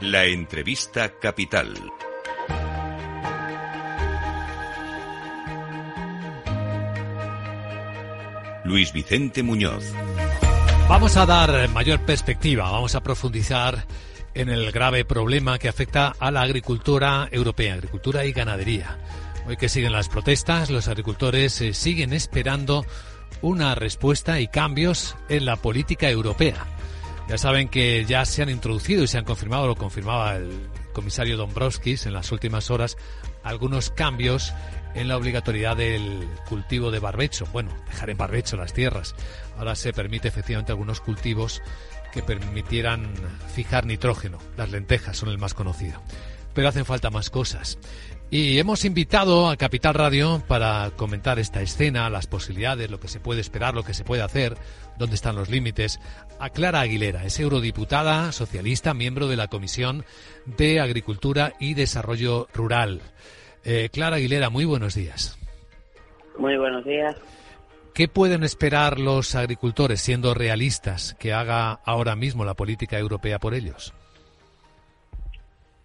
[0.00, 1.74] La entrevista capital.
[8.64, 9.84] Luis Vicente Muñoz.
[10.88, 13.84] Vamos a dar mayor perspectiva, vamos a profundizar
[14.32, 18.98] en el grave problema que afecta a la agricultura europea, agricultura y ganadería.
[19.46, 22.86] Hoy que siguen las protestas, los agricultores eh, siguen esperando
[23.42, 26.66] una respuesta y cambios en la política europea.
[27.30, 30.50] Ya saben que ya se han introducido y se han confirmado, lo confirmaba el
[30.92, 32.96] comisario Dombrovskis en las últimas horas,
[33.44, 34.52] algunos cambios
[34.96, 37.46] en la obligatoriedad del cultivo de barbecho.
[37.52, 39.14] Bueno, dejar en barbecho las tierras.
[39.56, 41.62] Ahora se permite efectivamente algunos cultivos
[42.12, 43.14] que permitieran
[43.54, 44.38] fijar nitrógeno.
[44.56, 46.02] Las lentejas son el más conocido.
[46.52, 47.78] Pero hacen falta más cosas.
[48.32, 53.18] Y hemos invitado a Capital Radio para comentar esta escena, las posibilidades, lo que se
[53.18, 54.56] puede esperar, lo que se puede hacer,
[54.96, 55.98] dónde están los límites,
[56.38, 60.04] a Clara Aguilera, es eurodiputada socialista, miembro de la Comisión
[60.46, 63.00] de Agricultura y Desarrollo Rural.
[63.64, 65.36] Eh, Clara Aguilera, muy buenos días.
[66.38, 67.16] Muy buenos días.
[67.94, 73.54] ¿Qué pueden esperar los agricultores, siendo realistas, que haga ahora mismo la política europea por
[73.54, 73.92] ellos?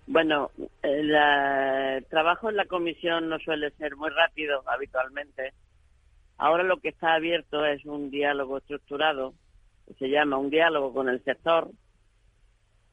[0.08, 0.52] Bueno,
[0.84, 5.54] el trabajo en la comisión no suele ser muy rápido habitualmente.
[6.38, 9.34] Ahora lo que está abierto es un diálogo estructurado,
[9.88, 11.70] que se llama un diálogo con el sector,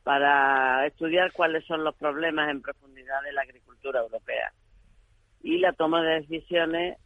[0.05, 4.53] para estudiar cuáles son los problemas en profundidad de la agricultura europea.
[5.43, 6.99] Y la toma de decisiones,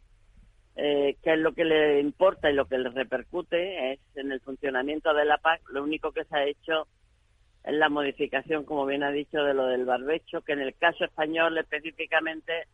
[0.75, 4.39] eh, que es lo que le importa y lo que le repercute, es en el
[4.39, 5.61] funcionamiento de la PAC.
[5.71, 6.87] Lo único que se ha hecho
[7.69, 11.57] la modificación, como bien ha dicho, de lo del barbecho, que en el caso español
[11.57, 12.67] específicamente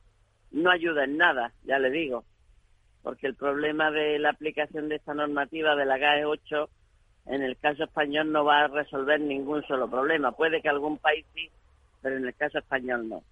[0.52, 2.24] no ayuda en nada, ya le digo,
[3.02, 6.70] porque el problema de la aplicación de esta normativa de la GAE 8
[7.26, 10.34] en el caso español no va a resolver ningún solo problema.
[10.34, 11.50] Puede que algún país sí,
[12.02, 13.24] pero en el caso español no.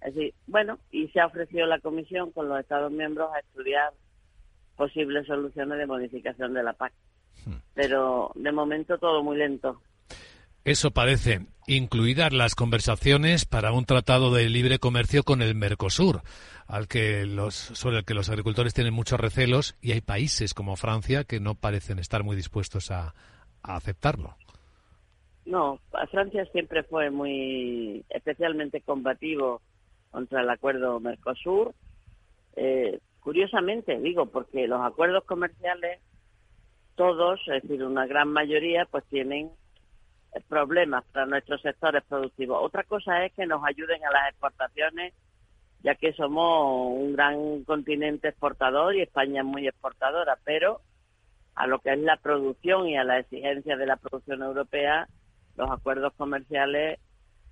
[0.00, 3.92] Es decir, bueno, y se ha ofrecido la Comisión con los Estados miembros a estudiar
[4.76, 6.92] posibles soluciones de modificación de la PAC.
[7.44, 7.54] Hmm.
[7.74, 9.80] Pero de momento todo muy lento.
[10.64, 16.22] Eso parece, incluidas las conversaciones para un tratado de libre comercio con el Mercosur,
[16.68, 20.76] al que los, sobre el que los agricultores tienen muchos recelos y hay países como
[20.76, 23.12] Francia que no parecen estar muy dispuestos a,
[23.64, 24.36] aceptarlo.
[25.44, 25.78] No,
[26.10, 29.60] Francia siempre fue muy especialmente combativo
[30.10, 31.74] contra el acuerdo Mercosur.
[32.56, 36.00] Eh, curiosamente, digo, porque los acuerdos comerciales,
[36.96, 39.50] todos, es decir, una gran mayoría, pues tienen
[40.48, 42.58] problemas para nuestros sectores productivos.
[42.62, 45.14] Otra cosa es que nos ayuden a las exportaciones,
[45.82, 50.80] ya que somos un gran continente exportador y España es muy exportadora, pero
[51.54, 55.08] a lo que es la producción y a la exigencia de la producción europea,
[55.56, 56.98] los acuerdos comerciales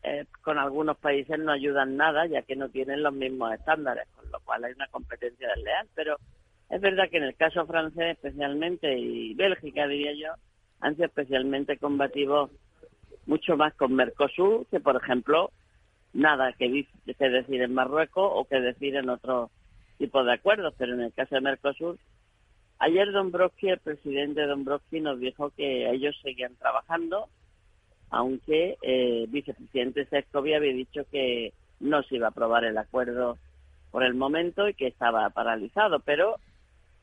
[0.03, 4.31] eh, con algunos países no ayudan nada, ya que no tienen los mismos estándares, con
[4.31, 5.89] lo cual hay una competencia desleal.
[5.95, 6.17] Pero
[6.71, 10.33] es verdad que en el caso francés especialmente, y Bélgica diría yo,
[10.81, 12.51] han sido especialmente combativos
[13.31, 15.53] mucho más con Mercosur que, por ejemplo,
[16.13, 19.51] nada que, que decir en Marruecos o que decir en otro
[19.99, 20.75] tipo de acuerdos.
[20.77, 21.97] Pero en el caso de Mercosur,
[22.81, 27.29] ayer Dombrovski, el presidente Dombrovski, nos dijo que ellos seguían trabajando,
[28.11, 33.39] aunque el eh, vicepresidente Sescovi había dicho que no se iba a aprobar el acuerdo
[33.93, 36.01] por el momento y que estaba paralizado.
[36.01, 36.35] Pero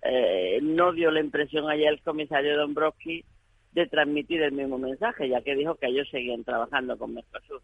[0.02, 3.24] eh, no dio la impresión ayer el comisario Dombrovski
[3.72, 7.62] de transmitir el mismo mensaje, ya que dijo que ellos seguían trabajando con Mercosur.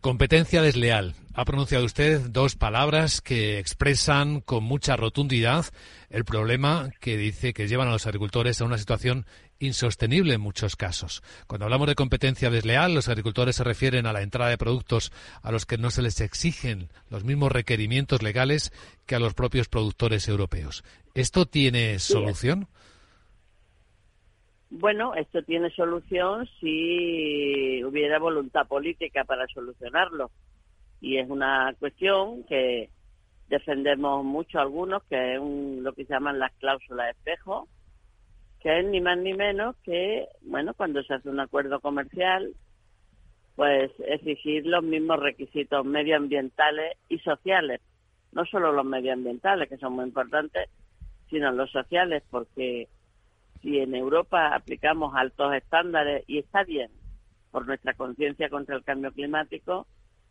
[0.00, 1.14] Competencia desleal.
[1.34, 5.66] Ha pronunciado usted dos palabras que expresan con mucha rotundidad
[6.08, 9.26] el problema que dice que llevan a los agricultores a una situación
[9.58, 11.22] insostenible en muchos casos.
[11.46, 15.52] Cuando hablamos de competencia desleal, los agricultores se refieren a la entrada de productos a
[15.52, 18.72] los que no se les exigen los mismos requerimientos legales
[19.04, 20.82] que a los propios productores europeos.
[21.12, 22.68] ¿Esto tiene solución?
[24.70, 30.30] Bueno, esto tiene solución si hubiera voluntad política para solucionarlo.
[31.00, 32.88] Y es una cuestión que
[33.48, 37.66] defendemos mucho algunos, que es lo que llaman las cláusulas espejo,
[38.60, 42.54] que es ni más ni menos que, bueno, cuando se hace un acuerdo comercial,
[43.56, 47.80] pues exigir los mismos requisitos medioambientales y sociales.
[48.30, 50.70] No solo los medioambientales, que son muy importantes,
[51.28, 52.88] sino los sociales, porque
[53.62, 56.90] si en Europa aplicamos altos estándares, y está bien,
[57.50, 59.86] por nuestra conciencia contra el cambio climático,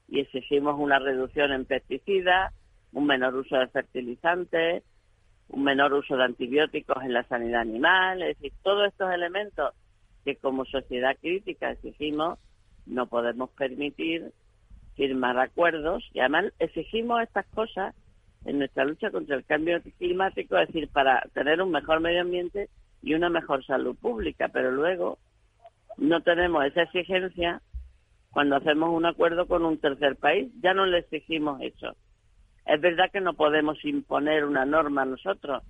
[0.07, 2.53] y exigimos una reducción en pesticidas,
[2.93, 4.83] un menor uso de fertilizantes,
[5.49, 9.73] un menor uso de antibióticos en la sanidad animal, es decir, todos estos elementos
[10.25, 12.39] que como sociedad crítica exigimos,
[12.85, 14.31] no podemos permitir
[14.95, 17.95] firmar acuerdos y además exigimos estas cosas
[18.45, 22.69] en nuestra lucha contra el cambio climático, es decir, para tener un mejor medio ambiente
[23.01, 25.17] y una mejor salud pública, pero luego
[25.97, 27.61] no tenemos esa exigencia
[28.31, 31.95] cuando hacemos un acuerdo con un tercer país, ya no le exigimos eso.
[32.65, 35.63] Es verdad que no podemos imponer una norma nosotros,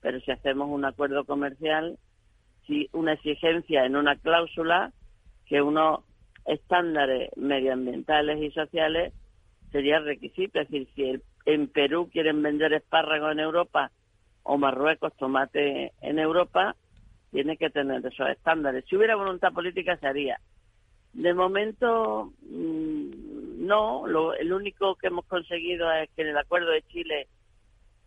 [0.00, 1.98] pero si hacemos un acuerdo comercial,
[2.66, 4.92] si una exigencia en una cláusula
[5.46, 6.00] que unos
[6.46, 9.12] estándares medioambientales y sociales
[9.72, 10.60] sería requisito.
[10.60, 13.90] Es decir, si en Perú quieren vender espárragos en Europa
[14.44, 16.76] o Marruecos tomate en Europa,
[17.30, 18.84] tiene que tener esos estándares.
[18.88, 20.38] Si hubiera voluntad política, se haría.
[21.12, 24.06] De momento, mm, no.
[24.06, 27.28] Lo, el único que hemos conseguido es que en el Acuerdo de Chile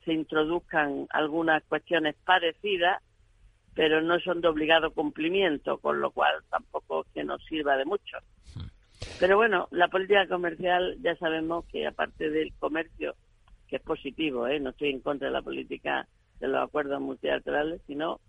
[0.05, 3.01] se introduzcan algunas cuestiones parecidas,
[3.73, 8.17] pero no son de obligado cumplimiento, con lo cual tampoco que nos sirva de mucho.
[9.19, 13.15] Pero bueno, la política comercial ya sabemos que aparte del comercio,
[13.67, 14.59] que es positivo, ¿eh?
[14.59, 16.07] no estoy en contra de la política
[16.39, 18.19] de los acuerdos multilaterales, sino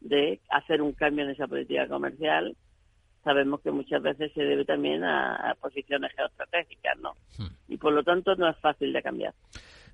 [0.00, 2.56] de hacer un cambio en esa política comercial
[3.24, 7.14] sabemos que muchas veces se debe también a, posiciones geoestratégicas, ¿no?
[7.38, 7.54] Hmm.
[7.68, 9.34] Y por lo tanto no es fácil de cambiar.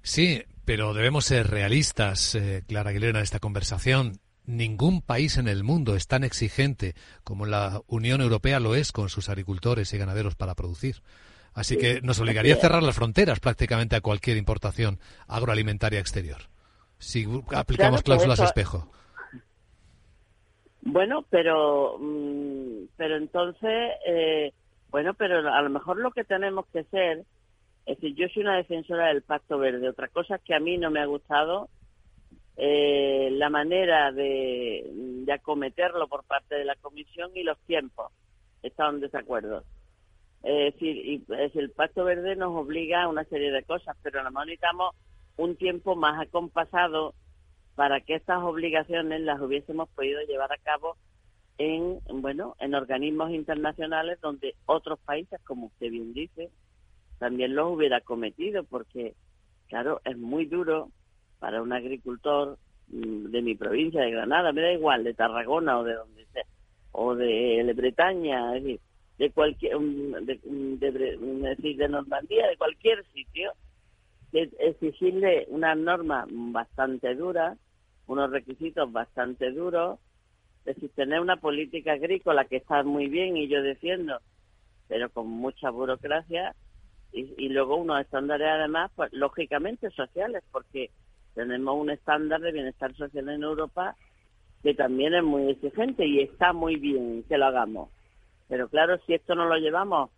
[0.02, 4.20] Sí, pero debemos ser realistas, eh, Clara Aguilera, en esta conversación.
[4.44, 9.08] Ningún país en el mundo es tan exigente como la Unión Europea lo es con
[9.08, 11.02] sus agricultores y ganaderos para producir.
[11.52, 16.42] Así que nos obligaría a cerrar las fronteras prácticamente a cualquier importación agroalimentaria exterior,
[16.98, 18.88] si aplicamos cláusulas espejo.
[20.82, 24.52] Bueno, pero, mm, pero entonces, eh,
[24.90, 27.24] bueno, pero a lo mejor lo que tenemos que ser,
[27.86, 29.88] es decir, yo soy una defensora del Pacto Verde.
[29.88, 31.68] Otra cosa es que a mí no me ha gustado
[32.56, 34.88] eh, la manera de,
[35.24, 38.12] de, acometerlo por parte de la Comisión y los tiempos.
[38.62, 39.64] Estaban en desacuerdo.
[40.42, 44.20] Es decir, y, es el Pacto Verde nos obliga a una serie de cosas, pero
[44.20, 44.94] a lo mejor necesitamos
[45.36, 47.14] un tiempo más acompasado
[47.74, 50.96] para que estas obligaciones las hubiésemos podido llevar a cabo
[51.58, 56.50] en bueno en organismos internacionales donde otros países como usted bien dice
[57.18, 59.14] también los hubiera cometido porque
[59.68, 60.90] claro es muy duro
[61.38, 65.84] para un agricultor mm, de mi provincia de Granada me da igual de Tarragona o
[65.84, 66.44] de donde sea
[66.92, 68.80] o de Bretaña es decir
[69.18, 73.52] de cualquier de Normandía de cualquier sitio
[74.32, 77.56] exigirle una norma bastante dura
[78.06, 79.98] unos requisitos bastante duros,
[80.64, 84.18] es decir, tener una política agrícola que está muy bien y yo defiendo,
[84.88, 86.54] pero con mucha burocracia
[87.12, 90.90] y, luego unos estándares además, pues lógicamente sociales, porque
[91.34, 93.96] tenemos un estándar de bienestar social en Europa
[94.62, 97.88] que también es muy exigente y está muy bien que lo hagamos.
[98.48, 100.10] Pero claro, si esto no lo llevamos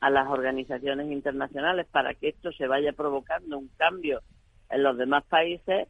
[0.00, 4.22] a las organizaciones internacionales para que esto se vaya provocando un cambio
[4.70, 5.88] en los demás países,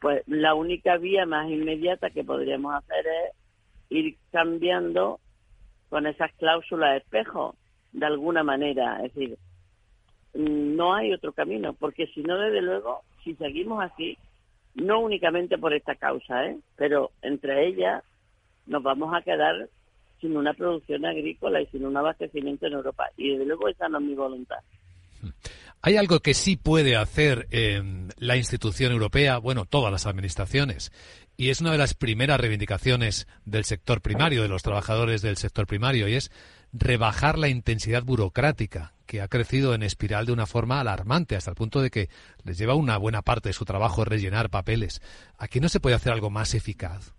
[0.00, 3.34] pues la única vía más inmediata que podríamos hacer es
[3.90, 5.20] ir cambiando
[5.88, 7.54] con esas cláusulas espejo,
[7.92, 9.04] de alguna manera.
[9.04, 9.38] Es decir,
[10.34, 14.16] no hay otro camino, porque si no, desde luego, si seguimos así,
[14.74, 16.58] no únicamente por esta causa, ¿eh?
[16.76, 18.04] pero entre ellas
[18.66, 19.68] nos vamos a quedar
[20.20, 23.04] sin una producción agrícola y sin un abastecimiento en Europa.
[23.16, 24.58] Y desde luego esa no es mi voluntad.
[25.82, 27.48] Hay algo que sí puede hacer
[28.18, 30.92] la institución europea, bueno, todas las administraciones,
[31.38, 35.66] y es una de las primeras reivindicaciones del sector primario, de los trabajadores del sector
[35.66, 36.30] primario, y es
[36.72, 41.56] rebajar la intensidad burocrática que ha crecido en espiral de una forma alarmante, hasta el
[41.56, 42.10] punto de que
[42.44, 45.00] les lleva una buena parte de su trabajo rellenar papeles.
[45.38, 47.14] ¿Aquí no se puede hacer algo más eficaz?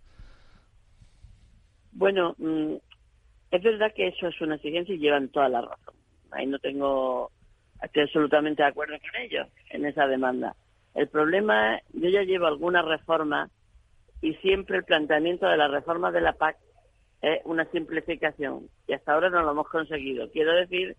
[1.91, 2.75] Bueno, mm,
[3.51, 5.95] es verdad que eso es una exigencia y llevan toda la razón.
[6.31, 7.31] Ahí no tengo
[7.81, 10.55] Estoy absolutamente de acuerdo con ellos en esa demanda.
[10.93, 13.49] El problema es, yo ya llevo algunas reformas
[14.21, 16.57] y siempre el planteamiento de la reforma de la PAC
[17.21, 20.29] es una simplificación y hasta ahora no lo hemos conseguido.
[20.29, 20.95] Quiero decir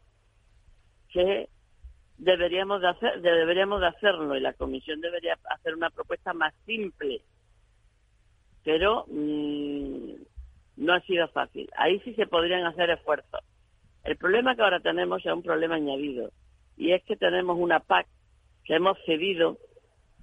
[1.13, 1.49] que
[2.19, 2.89] deberíamos de
[3.21, 7.23] deberíamos de hacerlo y la comisión debería hacer una propuesta más simple
[8.65, 10.13] pero mm,
[10.77, 13.41] no ha sido fácil ahí sí se podrían hacer esfuerzos
[14.05, 16.31] el problema que ahora tenemos es un problema añadido
[16.77, 18.07] y es que tenemos una PAC
[18.65, 19.59] que hemos cedido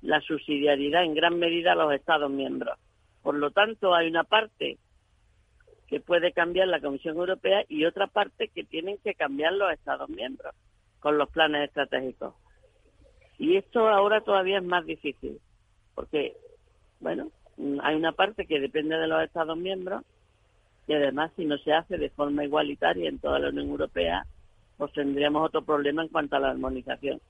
[0.02, 2.78] la subsidiariedad en gran medida a los Estados miembros.
[3.22, 4.78] Por lo tanto, hay una parte
[5.88, 10.10] que puede cambiar la Comisión Europea y otra parte que tienen que cambiar los Estados
[10.10, 10.54] miembros
[11.00, 12.36] con los planes estratégicos.
[13.38, 15.40] Y esto ahora todavía es más difícil,
[15.96, 16.36] porque,
[17.00, 17.32] bueno,
[17.82, 20.04] hay una parte que depende de los Estados miembros,
[20.90, 24.26] y además si no se hace de forma igualitaria en toda la Unión Europea,
[24.76, 27.22] pues tendríamos otro problema en cuanto a la armonización.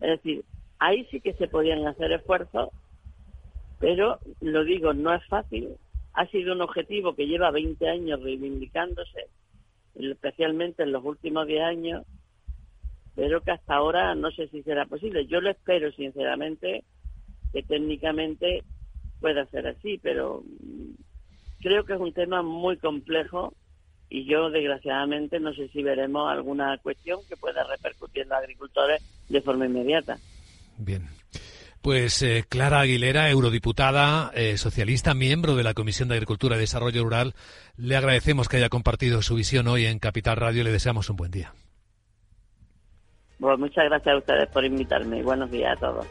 [0.00, 0.44] Es decir,
[0.80, 2.70] ahí sí que se podían hacer esfuerzos,
[3.78, 5.68] pero lo digo, no es fácil.
[6.14, 9.26] Ha sido un objetivo que lleva 20 años reivindicándose,
[9.94, 12.04] especialmente en los últimos 10 años,
[13.14, 15.26] pero que hasta ahora no sé si será posible.
[15.26, 16.82] Yo lo espero, sinceramente,
[17.52, 18.64] que técnicamente
[19.20, 20.42] pueda ser así, pero
[21.60, 23.54] creo que es un tema muy complejo
[24.08, 29.02] y yo desgraciadamente no sé si veremos alguna cuestión que pueda repercutir en los agricultores
[29.28, 30.18] de forma inmediata.
[30.78, 31.08] Bien.
[31.80, 37.04] Pues eh, Clara Aguilera, eurodiputada eh, socialista, miembro de la Comisión de Agricultura y Desarrollo
[37.04, 37.34] Rural,
[37.76, 41.16] le agradecemos que haya compartido su visión hoy en Capital Radio y le deseamos un
[41.16, 41.54] buen día.
[43.38, 46.06] Pues muchas gracias a ustedes por invitarme y buenos días a todos.